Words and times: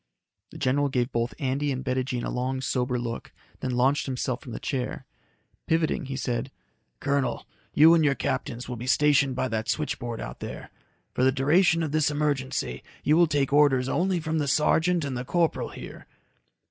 The 0.49 0.57
general 0.57 0.89
gave 0.89 1.11
both 1.11 1.35
Andy 1.37 1.71
and 1.71 1.85
Bettijean 1.85 2.23
a 2.23 2.31
long, 2.31 2.59
sober 2.59 2.97
look, 2.97 3.31
then 3.59 3.69
launched 3.75 4.07
himself 4.07 4.41
from 4.41 4.51
the 4.51 4.59
chair. 4.59 5.05
Pivoting, 5.67 6.05
he 6.05 6.15
said, 6.15 6.49
"Colonel, 6.99 7.45
you 7.75 7.93
and 7.93 8.03
your 8.03 8.15
captains 8.15 8.67
will 8.67 8.77
be 8.77 8.87
stationed 8.87 9.35
by 9.35 9.47
that 9.49 9.69
switchboard 9.69 10.19
out 10.19 10.39
there. 10.39 10.71
For 11.13 11.23
the 11.23 11.31
duration 11.31 11.83
of 11.83 11.91
this 11.91 12.09
emergency, 12.09 12.81
you 13.03 13.15
will 13.15 13.27
take 13.27 13.53
orders 13.53 13.87
only 13.87 14.19
from 14.19 14.39
the 14.39 14.47
sergeant 14.47 15.05
and 15.05 15.15
the 15.15 15.23
corporal 15.23 15.69
here." 15.69 16.07